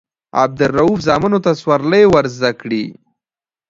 عبدالروف 0.43 0.99
زامنو 1.07 1.37
ته 1.45 1.51
سورلۍ 1.61 2.03
ورزده 2.13 2.51
کړي. 2.61 2.83